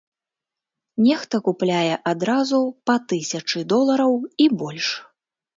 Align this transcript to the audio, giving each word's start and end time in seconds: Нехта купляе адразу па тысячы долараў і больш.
Нехта 1.07 1.35
купляе 1.49 1.95
адразу 2.13 2.59
па 2.91 2.97
тысячы 3.13 3.59
долараў 3.75 4.19
і 4.47 4.53
больш. 4.65 4.87